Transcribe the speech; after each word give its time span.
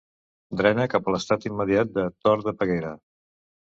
Drena 0.61 0.87
cap 0.93 1.11
a 1.11 1.13
l’estany 1.15 1.45
immediat 1.49 1.93
de 1.99 2.07
Tort 2.27 2.49
de 2.51 2.55
Peguera. 2.63 2.95